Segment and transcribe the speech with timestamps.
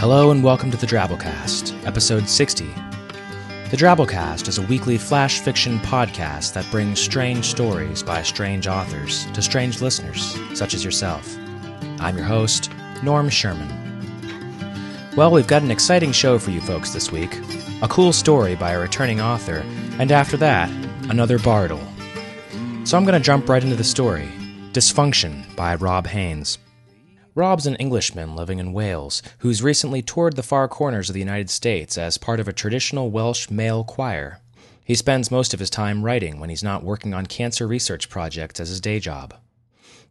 [0.00, 2.64] Hello and welcome to the Drabblecast, episode 60.
[2.64, 9.26] The Drabblecast is a weekly flash fiction podcast that brings strange stories by strange authors
[9.32, 11.36] to strange listeners, such as yourself.
[11.98, 12.70] I'm your host,
[13.02, 13.68] Norm Sherman.
[15.18, 17.38] Well, we've got an exciting show for you folks this week.
[17.82, 19.62] A cool story by a returning author,
[19.98, 20.70] and after that,
[21.10, 21.86] another Bardle.
[22.84, 24.30] So I'm going to jump right into the story
[24.72, 26.56] Dysfunction by Rob Haynes.
[27.34, 31.48] Rob's an Englishman living in Wales who's recently toured the far corners of the United
[31.48, 34.40] States as part of a traditional Welsh male choir.
[34.84, 38.58] He spends most of his time writing when he's not working on cancer research projects
[38.58, 39.34] as his day job.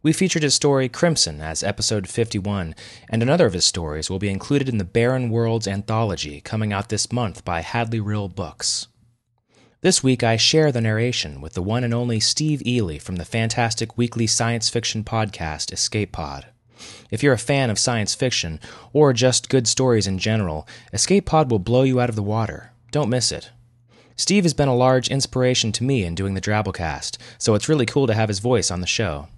[0.02, 2.74] We featured his story Crimson as episode 51,
[3.10, 6.88] and another of his stories will be included in the Barren Worlds anthology coming out
[6.88, 8.88] this month by Hadley Rille Books.
[9.82, 13.26] This week, I share the narration with the one and only Steve Eley from the
[13.26, 16.46] fantastic weekly science fiction podcast Escape Pod.
[17.10, 18.60] If you're a fan of science fiction,
[18.92, 22.72] or just good stories in general, Escape Pod will blow you out of the water.
[22.90, 23.50] Don't miss it.
[24.16, 27.86] Steve has been a large inspiration to me in doing the Drabblecast, so it's really
[27.86, 29.28] cool to have his voice on the show.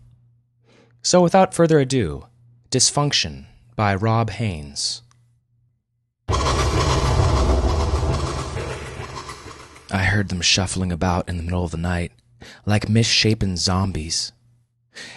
[1.03, 2.27] So without further ado,
[2.71, 5.03] Dysfunction by Rob Haynes.
[9.95, 12.13] I heard them shuffling about in the middle of the night,
[12.65, 14.33] like misshapen zombies.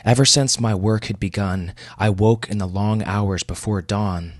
[0.04, 4.34] Ever since my work had begun, I woke in the long hours before dawn,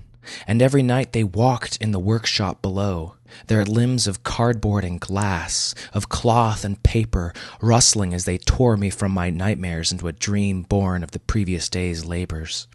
[0.46, 3.14] and every night they walked in the workshop below,
[3.46, 8.90] their limbs of cardboard and glass, of cloth and paper, rustling as they tore me
[8.90, 12.66] from my nightmares into a dream born of the previous day's labors.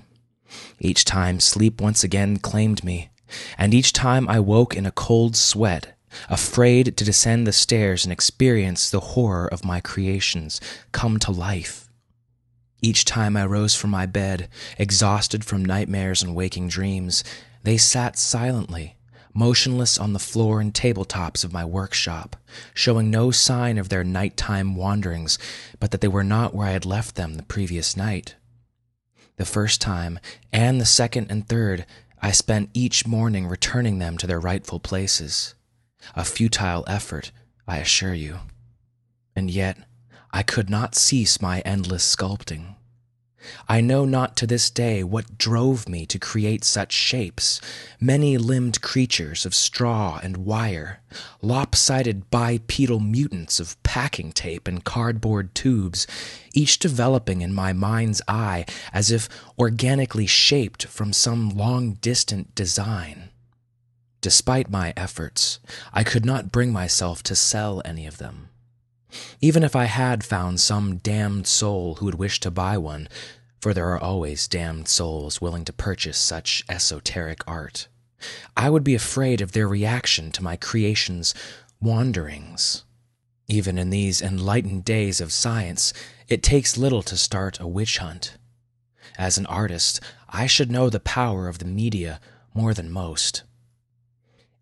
[0.80, 3.10] Each time sleep once again claimed me,
[3.58, 5.98] and each time I woke in a cold sweat,
[6.30, 10.60] afraid to descend the stairs and experience the horror of my creations
[10.92, 11.88] come to life.
[12.82, 17.24] Each time I rose from my bed, exhausted from nightmares and waking dreams,
[17.64, 18.96] they sat silently,
[19.34, 22.36] motionless on the floor and tabletops of my workshop,
[22.74, 25.38] showing no sign of their nighttime wanderings,
[25.80, 28.36] but that they were not where I had left them the previous night.
[29.38, 30.20] The first time,
[30.52, 31.86] and the second and third,
[32.20, 35.54] I spent each morning returning them to their rightful places.
[36.16, 37.32] A futile effort,
[37.68, 38.40] I assure you.
[39.36, 39.78] And yet,
[40.34, 42.76] I could not cease my endless sculpting.
[43.68, 47.60] I know not to this day what drove me to create such shapes,
[48.00, 51.02] many limbed creatures of straw and wire,
[51.42, 56.06] lopsided bipedal mutants of packing tape and cardboard tubes,
[56.54, 59.28] each developing in my mind's eye as if
[59.58, 63.30] organically shaped from some long distant design.
[64.22, 65.60] Despite my efforts,
[65.92, 68.50] I could not bring myself to sell any of them.
[69.42, 73.10] Even if I had found some damned soul who would wish to buy one,
[73.60, 77.88] for there are always damned souls willing to purchase such esoteric art,
[78.56, 81.34] I would be afraid of their reaction to my creation's
[81.80, 82.84] wanderings.
[83.48, 85.94] Even in these enlightened days of science,
[86.28, 88.38] it takes little to start a witch hunt.
[89.18, 92.22] As an artist, I should know the power of the media
[92.54, 93.44] more than most.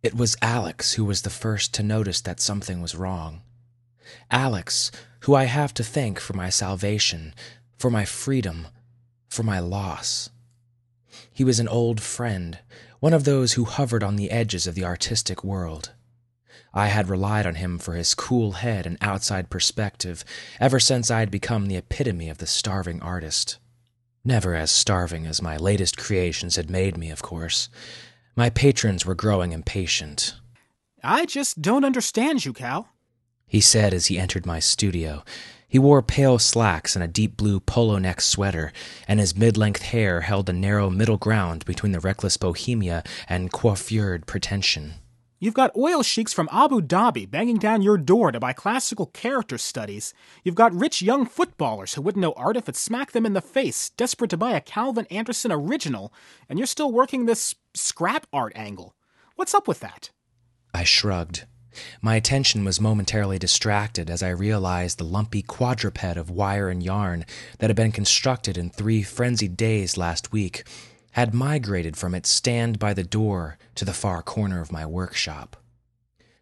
[0.02, 3.42] It was Alex who was the first to notice that something was wrong.
[4.32, 7.34] Alex, who I have to thank for my salvation,
[7.78, 8.68] for my freedom,
[9.28, 10.30] for my loss.
[11.32, 12.60] He was an old friend,
[13.00, 15.92] one of those who hovered on the edges of the artistic world.
[16.74, 20.24] I had relied on him for his cool head and outside perspective
[20.60, 23.58] ever since I had become the epitome of the starving artist.
[24.24, 27.70] Never as starving as my latest creations had made me, of course.
[28.36, 30.36] My patrons were growing impatient.
[31.04, 32.90] I just don't understand you, Cal
[33.50, 35.24] he said as he entered my studio.
[35.68, 38.72] He wore pale slacks and a deep blue polo neck sweater,
[39.08, 43.52] and his mid length hair held a narrow middle ground between the reckless bohemia and
[43.52, 44.94] coiffured pretension.
[45.42, 49.58] You've got oil sheiks from Abu Dhabi banging down your door to buy classical character
[49.58, 50.14] studies.
[50.44, 53.42] You've got rich young footballers who wouldn't know art if it smacked them in the
[53.42, 56.12] face, desperate to buy a Calvin Anderson original,
[56.50, 58.96] and you're still working this scrap art angle.
[59.36, 60.10] What's up with that?
[60.74, 61.46] I shrugged.
[62.02, 67.26] My attention was momentarily distracted as I realized the lumpy quadruped of wire and yarn
[67.60, 70.64] that had been constructed in three frenzied days last week
[71.12, 75.56] had migrated from its stand by the door to the far corner of my workshop.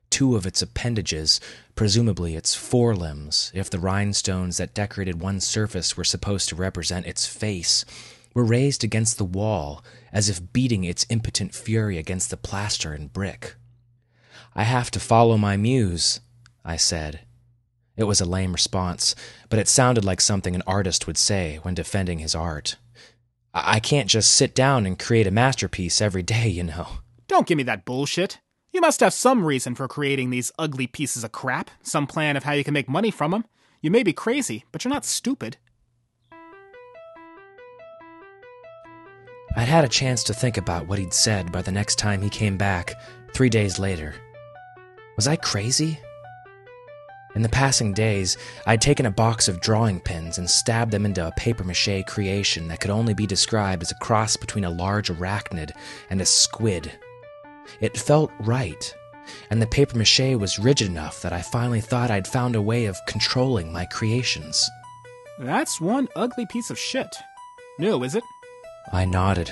[0.10, 1.40] Two of its appendages,
[1.76, 7.26] presumably its forelimbs, if the rhinestones that decorated one surface were supposed to represent its
[7.28, 7.86] face,
[8.34, 13.12] were raised against the wall as if beating its impotent fury against the plaster and
[13.12, 13.56] brick.
[14.58, 16.20] I have to follow my muse,
[16.66, 17.20] I said.
[17.96, 19.14] It was a lame response,
[19.50, 22.76] but it sounded like something an artist would say when defending his art.
[23.54, 26.88] I can't just sit down and create a masterpiece every day, you know.
[27.28, 28.40] Don't give me that bullshit.
[28.74, 32.44] You must have some reason for creating these ugly pieces of crap, some plan of
[32.44, 33.46] how you can make money from them.
[33.82, 35.58] You may be crazy, but you're not stupid.
[39.56, 42.30] I'd had a chance to think about what he'd said by the next time he
[42.30, 42.96] came back,
[43.34, 44.16] three days later.
[45.18, 46.00] Was I crazy?
[47.34, 48.38] In the passing days,
[48.68, 52.68] I'd taken a box of drawing pins and stabbed them into a papier mache creation
[52.68, 55.72] that could only be described as a cross between a large arachnid
[56.12, 56.92] and a squid.
[57.82, 58.96] It felt right,
[59.50, 62.86] and the papier mache was rigid enough that I finally thought I'd found a way
[62.86, 64.70] of controlling my creations.
[65.40, 67.16] That's one ugly piece of shit.
[67.80, 68.24] New, is it?
[68.94, 69.52] I nodded.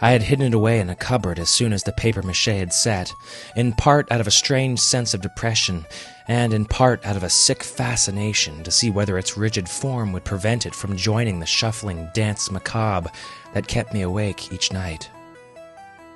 [0.00, 2.72] I had hidden it away in a cupboard as soon as the papier mache had
[2.72, 3.12] set,
[3.56, 5.86] in part out of a strange sense of depression,
[6.28, 10.24] and in part out of a sick fascination to see whether its rigid form would
[10.24, 13.10] prevent it from joining the shuffling dance macabre
[13.54, 15.10] that kept me awake each night.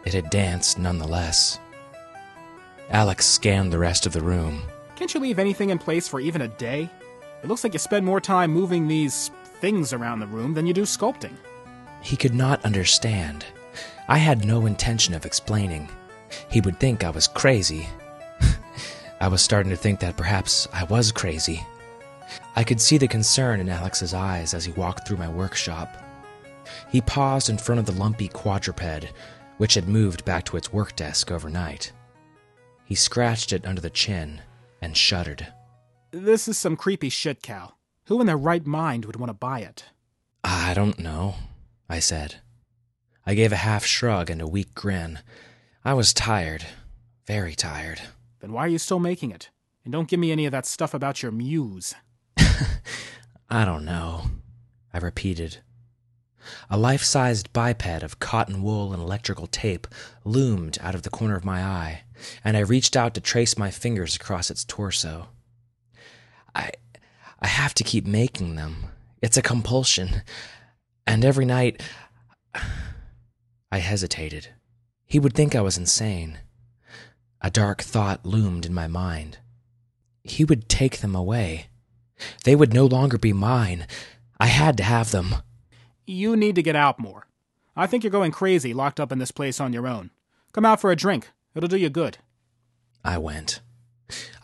[0.04, 1.58] It had danced nonetheless.
[2.90, 4.62] Alex scanned the rest of the room.
[4.96, 6.90] Can't you leave anything in place for even a day?
[7.42, 10.72] It looks like you spend more time moving these things around the room than you
[10.72, 11.32] do sculpting.
[12.02, 13.46] He could not understand.
[14.08, 15.88] I had no intention of explaining.
[16.50, 17.88] He would think I was crazy.
[19.20, 21.64] I was starting to think that perhaps I was crazy.
[22.56, 25.96] I could see the concern in Alex's eyes as he walked through my workshop.
[26.90, 29.12] He paused in front of the lumpy quadruped,
[29.58, 31.92] which had moved back to its work desk overnight.
[32.84, 34.42] He scratched it under the chin
[34.80, 35.46] and shuddered.
[36.10, 37.78] This is some creepy shit, Cal.
[38.06, 39.84] Who in their right mind would want to buy it?
[40.44, 41.36] I don't know,
[41.92, 42.36] I said.
[43.26, 45.18] I gave a half shrug and a weak grin.
[45.84, 46.64] I was tired,
[47.26, 48.00] very tired.
[48.40, 49.50] Then why are you still making it?
[49.84, 51.94] And don't give me any of that stuff about your muse.
[53.50, 54.22] I don't know,
[54.94, 55.58] I repeated.
[56.70, 59.86] A life sized biped of cotton wool and electrical tape
[60.24, 62.04] loomed out of the corner of my eye,
[62.42, 65.28] and I reached out to trace my fingers across its torso.
[66.54, 66.70] I,
[67.38, 68.86] I have to keep making them.
[69.20, 70.22] It's a compulsion.
[71.06, 71.82] And every night.
[73.72, 74.48] I hesitated.
[75.06, 76.38] He would think I was insane.
[77.40, 79.38] A dark thought loomed in my mind.
[80.22, 81.66] He would take them away.
[82.44, 83.86] They would no longer be mine.
[84.38, 85.36] I had to have them.
[86.06, 87.26] You need to get out more.
[87.74, 90.10] I think you're going crazy locked up in this place on your own.
[90.52, 91.30] Come out for a drink.
[91.54, 92.18] It'll do you good.
[93.04, 93.60] I went.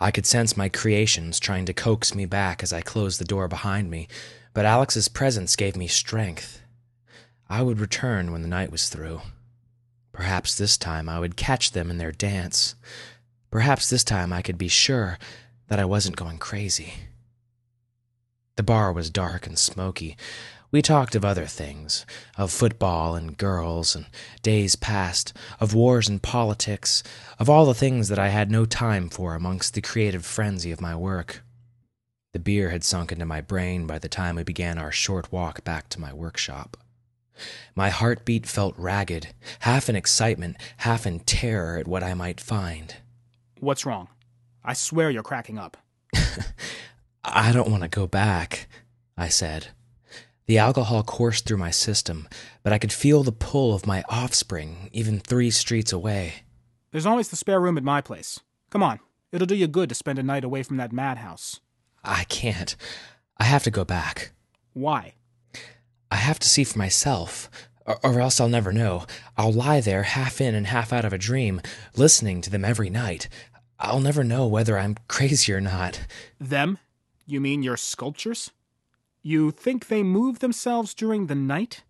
[0.01, 3.49] I could sense my creations trying to coax me back as I closed the door
[3.49, 4.09] behind me,
[4.59, 6.63] but Alex's presence gave me strength.
[7.49, 9.21] I would return when the night was through.
[10.11, 12.75] Perhaps this time I would catch them in their dance.
[13.53, 15.17] Perhaps this time I could be sure
[15.69, 16.95] that I wasn't going crazy.
[18.57, 20.17] The bar was dark and smoky.
[20.73, 22.05] We talked of other things
[22.37, 24.07] of football and girls and
[24.43, 27.05] days past, of wars and politics,
[27.39, 30.81] of all the things that I had no time for amongst the creative frenzy of
[30.81, 31.45] my work.
[32.33, 35.65] The beer had sunk into my brain by the time we began our short walk
[35.65, 36.77] back to my workshop.
[37.75, 39.29] My heartbeat felt ragged,
[39.61, 42.97] half in excitement, half in terror at what I might find.
[43.61, 44.09] What's wrong?
[44.63, 45.79] I swear you're cracking up.
[47.25, 48.69] I don't want to go back,
[49.17, 49.69] I said.
[50.47, 52.29] The alcohol coursed through my system,
[52.63, 56.43] but I could feel the pull of my offspring even three streets away.
[56.91, 58.41] There's always the spare room at my place.
[58.71, 59.01] Come on,
[59.33, 61.61] it'll do you good to spend a night away from that madhouse.
[62.09, 62.75] I can't.
[63.37, 64.33] I have to go back.
[64.73, 65.15] Why?
[66.11, 67.51] I have to see for myself,
[67.85, 69.05] or, or, else I'll never know.
[69.37, 71.61] I'll lie there, half in and half out of a dream,
[71.97, 73.29] listening to them every night.
[73.79, 76.01] I'll never know whether I'm crazy or not.
[76.41, 76.79] Them?
[77.27, 78.51] You mean your sculptures?
[79.23, 81.83] You think they move themselves during the night?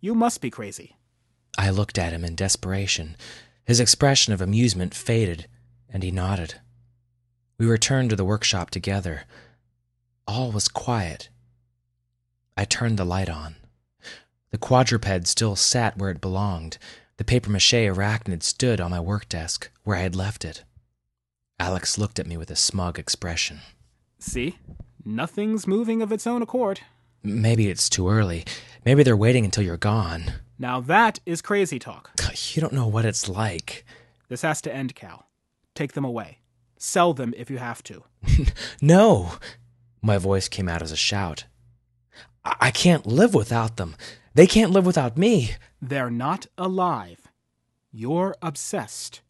[0.00, 0.96] You must be crazy.
[1.56, 3.16] I looked at him in desperation.
[3.64, 5.46] His expression of amusement faded,
[5.88, 6.60] and he nodded.
[7.56, 9.22] We returned to the workshop together.
[10.26, 11.28] All was quiet.
[12.56, 13.56] I turned the light on.
[14.50, 16.78] The quadruped still sat where it belonged.
[17.16, 20.64] The papier mache arachnid stood on my work desk, where I had left it.
[21.58, 23.60] Alex looked at me with a smug expression.
[24.18, 24.58] See?
[25.04, 26.80] Nothing's moving of its own accord.
[27.22, 28.44] Maybe it's too early.
[28.84, 30.32] Maybe they're waiting until you're gone.
[30.58, 32.10] Now that is crazy talk.
[32.54, 33.84] You don't know what it's like.
[34.28, 35.26] This has to end, Cal.
[35.74, 36.38] Take them away.
[36.78, 38.04] Sell them if you have to.
[38.80, 39.32] No!
[40.04, 41.46] My voice came out as a shout.
[42.44, 43.96] I, I can't live without them.
[44.34, 45.52] They can't live without me.
[45.80, 47.26] They're not alive.
[47.90, 49.22] You're obsessed.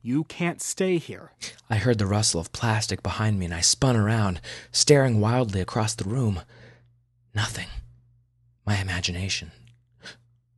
[0.00, 1.32] You can't stay here.
[1.68, 5.94] I heard the rustle of plastic behind me and I spun around, staring wildly across
[5.94, 6.40] the room.
[7.34, 7.68] Nothing.
[8.66, 9.52] My imagination.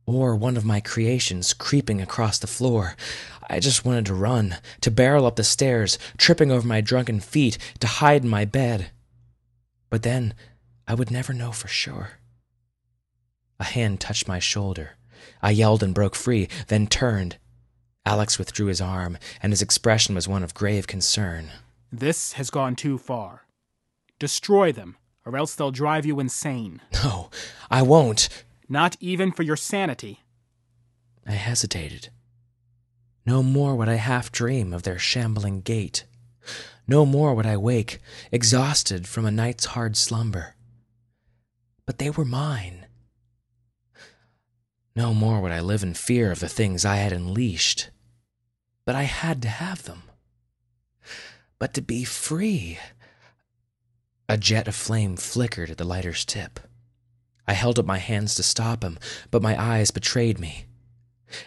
[0.05, 2.95] Or one of my creations creeping across the floor.
[3.49, 7.57] I just wanted to run, to barrel up the stairs, tripping over my drunken feet,
[7.81, 8.91] to hide in my bed.
[9.95, 10.33] But then
[10.89, 12.19] I would never know for sure.
[13.61, 14.97] A hand touched my shoulder.
[15.41, 17.37] I yelled and broke free, then turned.
[18.05, 21.49] Alex withdrew his arm, and his expression was one of grave concern.
[21.93, 23.45] This has gone too far.
[24.19, 26.81] Destroy them, or else they'll drive you insane.
[27.01, 27.29] No,
[27.71, 28.27] I won't.
[28.67, 30.25] Not even for your sanity.
[31.25, 32.09] I hesitated.
[33.25, 36.03] No more would I half dream of their shambling gait.
[36.87, 37.99] No more would I wake,
[38.31, 40.55] exhausted from a night's hard slumber.
[41.85, 42.85] But they were mine.
[44.95, 47.89] No more would I live in fear of the things I had unleashed.
[48.85, 50.03] But I had to have them.
[51.59, 52.79] But to be free.
[54.29, 56.59] A jet of flame flickered at the lighter's tip.
[57.47, 58.97] I held up my hands to stop him,
[59.31, 60.65] but my eyes betrayed me.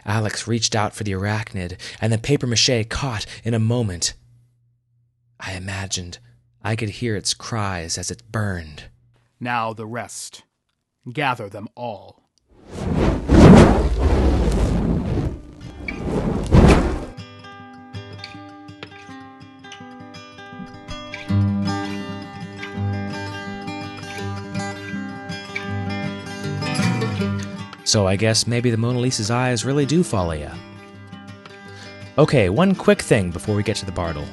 [0.04, 4.14] Alex reached out for the arachnid, and the papier mache caught in a moment.
[5.40, 6.18] I imagined
[6.62, 8.84] I could hear its cries as it burned.
[9.38, 10.42] Now the rest.
[11.12, 12.24] Gather them all.
[27.84, 30.50] So I guess maybe the Mona Lisa's eyes really do follow you.
[32.18, 34.26] Okay, one quick thing before we get to the Bartle.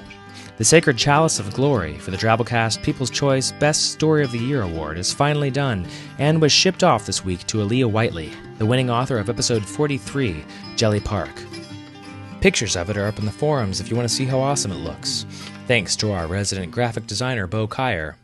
[0.57, 4.61] The Sacred Chalice of Glory for the Drabblecast People's Choice Best Story of the Year
[4.61, 5.85] Award is finally done
[6.17, 10.45] and was shipped off this week to Aliya Whiteley, the winning author of episode 43,
[10.77, 11.43] Jelly Park.
[12.39, 14.71] Pictures of it are up in the forums if you want to see how awesome
[14.71, 15.25] it looks.
[15.67, 18.15] Thanks to our resident graphic designer, Bo Kyer.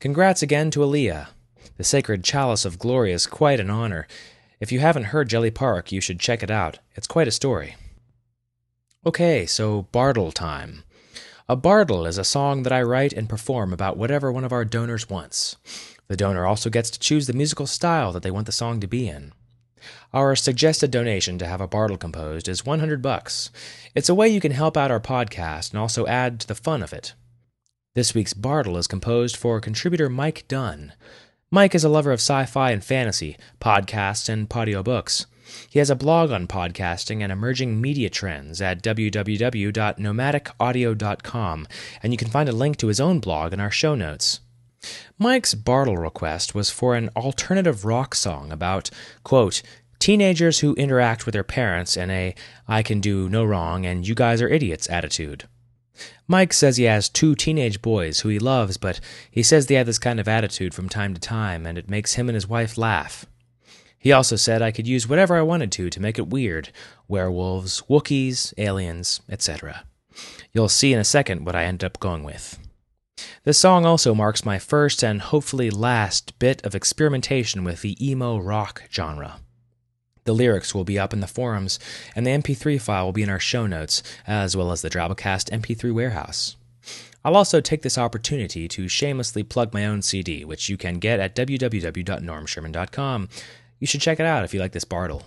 [0.00, 1.28] Congrats again to Aliya.
[1.76, 4.08] The Sacred Chalice of Glory is quite an honor.
[4.58, 6.80] If you haven't heard Jelly Park, you should check it out.
[6.96, 7.76] It's quite a story.
[9.06, 10.82] Okay, so Bartle time.
[11.48, 14.64] A Bartle is a song that I write and perform about whatever one of our
[14.64, 15.56] donors wants.
[16.06, 18.86] The donor also gets to choose the musical style that they want the song to
[18.86, 19.32] be in.
[20.12, 23.50] Our suggested donation to have a Bartle composed is 100 bucks.
[23.94, 26.82] It's a way you can help out our podcast and also add to the fun
[26.82, 27.14] of it.
[27.94, 30.92] This week's Bartle is composed for contributor Mike Dunn.
[31.50, 35.26] Mike is a lover of sci-fi and fantasy, podcasts, and audiobooks.
[35.68, 41.68] He has a blog on podcasting and emerging media trends at www.nomadicaudio.com,
[42.02, 44.40] and you can find a link to his own blog in our show notes.
[45.18, 48.90] Mike's Bartle request was for an alternative rock song about,
[49.22, 49.62] quote,
[49.98, 52.34] teenagers who interact with their parents in a
[52.66, 55.44] I can do no wrong and you guys are idiots attitude.
[56.26, 59.86] Mike says he has two teenage boys who he loves, but he says they have
[59.86, 62.78] this kind of attitude from time to time, and it makes him and his wife
[62.78, 63.26] laugh.
[64.02, 66.70] He also said I could use whatever I wanted to to make it weird
[67.06, 69.84] werewolves, Wookiees, aliens, etc.
[70.52, 72.58] You'll see in a second what I end up going with.
[73.44, 78.38] This song also marks my first and hopefully last bit of experimentation with the emo
[78.38, 79.38] rock genre.
[80.24, 81.78] The lyrics will be up in the forums,
[82.16, 85.50] and the MP3 file will be in our show notes, as well as the Drabblecast
[85.50, 86.56] MP3 warehouse.
[87.24, 91.20] I'll also take this opportunity to shamelessly plug my own CD, which you can get
[91.20, 93.28] at www.normsherman.com.
[93.82, 95.24] You should check it out if you like this Bartle.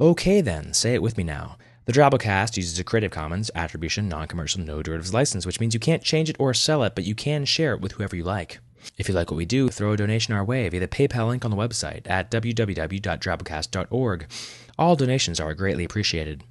[0.00, 1.56] Okay then, say it with me now.
[1.84, 6.02] The Drabblecast uses a Creative Commons Attribution Non-Commercial No Derivatives license, which means you can't
[6.02, 8.58] change it or sell it, but you can share it with whoever you like.
[8.96, 11.44] If you like what we do, throw a donation our way via the PayPal link
[11.44, 14.26] on the website at www.drabblecast.org.
[14.76, 16.42] All donations are greatly appreciated.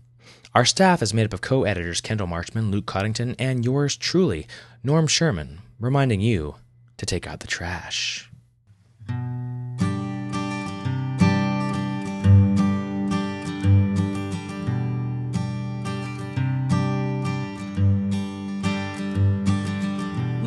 [0.55, 4.47] Our staff is made up of co editors Kendall Marchman, Luke Coddington, and yours truly,
[4.81, 6.55] Norm Sherman, reminding you
[6.95, 8.26] to take out the trash.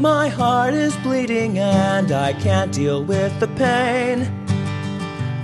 [0.00, 4.26] My heart is bleeding and I can't deal with the pain.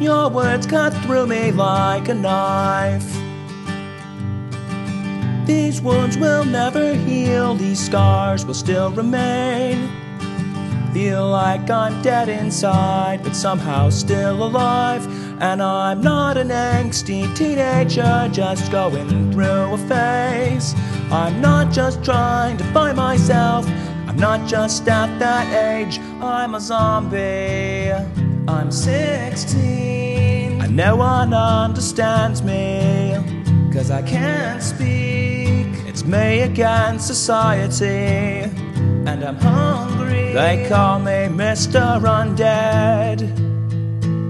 [0.01, 3.07] Your words cut through me like a knife.
[5.47, 9.91] These wounds will never heal, these scars will still remain.
[10.95, 15.07] Feel like I'm dead inside, but somehow still alive.
[15.43, 20.75] And I'm not an angsty teenager just going through a phase.
[21.13, 23.69] I'm not just trying to find myself,
[24.17, 26.01] Not just at that age.
[26.23, 27.93] I'm a zombie.
[28.49, 30.63] I'm 16.
[30.63, 33.15] And no one understands me,
[33.73, 35.67] cause I can't speak.
[35.87, 38.51] It's me against society,
[39.07, 40.33] and I'm hungry.
[40.33, 42.01] They call me Mr.
[42.01, 43.21] Undead,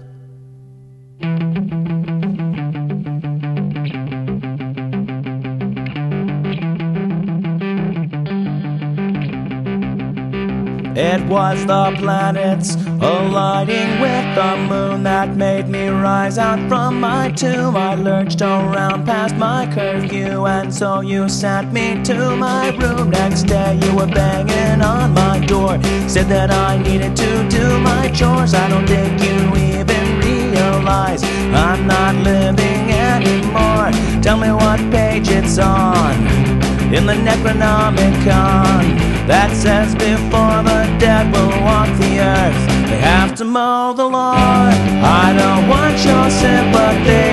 [10.96, 17.32] It was the planets aligning with the moon that made me rise out from my
[17.32, 17.76] tomb.
[17.76, 23.10] I lurched around past my curfew, and so you sent me to my room.
[23.10, 28.10] Next day, you were banging on my door, said that I needed to do my
[28.10, 28.54] chores.
[28.54, 33.90] I don't think you even realize I'm not living anymore.
[34.22, 36.14] Tell me what page it's on
[36.94, 43.46] in the Necronomicon that says before the dead will walk the earth, they have to
[43.46, 44.74] mow the lawn.
[45.04, 47.33] I don't want your sympathy,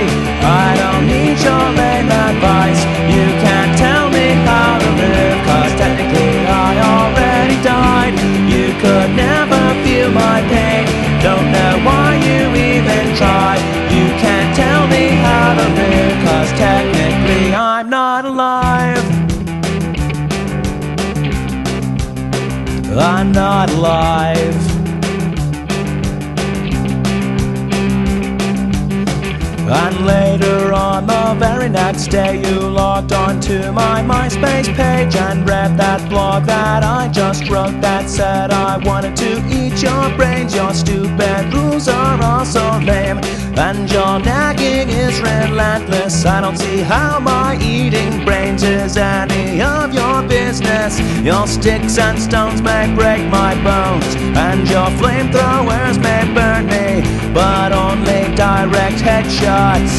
[31.68, 37.48] next day, you logged onto my MySpace page and read that blog that I just
[37.48, 40.54] wrote that said I wanted to eat your brains.
[40.54, 43.18] Your stupid rules are also lame,
[43.58, 46.24] and your nagging is relentless.
[46.24, 50.98] I don't see how my eating brains is any of your business.
[51.22, 54.10] Your sticks and stones may break my bones,
[54.46, 56.88] and your flamethrowers may burn me,
[57.32, 59.94] but only direct headshots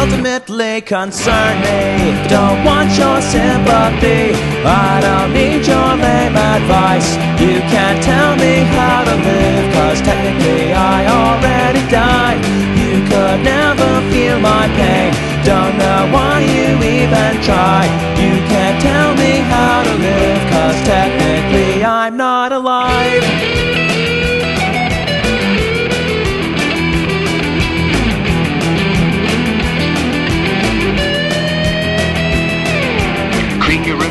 [0.00, 1.82] ultimately concern me.
[2.28, 4.32] Don't want your sympathy,
[4.64, 7.10] I don't need your lame advice.
[7.40, 12.40] You can't tell me how to live, cause technically I already died.
[12.80, 15.12] You could never feel my pain,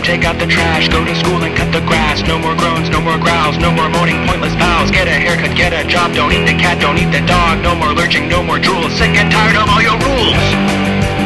[0.04, 2.22] take out the trash, go to school and cut the grass.
[2.28, 4.92] No more groans, no more growls, no more moaning, pointless vows.
[4.92, 7.64] Get a haircut, get a job, don't eat the cat, don't eat the dog.
[7.64, 8.90] No more lurching, no more drool.
[8.92, 10.46] Sick and tired of all your rules.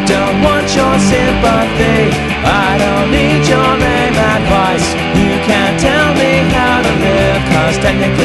[0.06, 2.14] Don't want your sympathy.
[2.46, 4.88] I don't need your lame advice.
[5.18, 8.17] You can't tell me how to live, cause technically